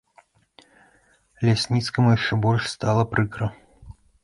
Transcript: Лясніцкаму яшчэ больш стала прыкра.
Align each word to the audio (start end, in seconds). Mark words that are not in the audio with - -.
Лясніцкаму 1.45 2.11
яшчэ 2.17 2.33
больш 2.47 2.63
стала 2.75 3.07
прыкра. 3.15 3.53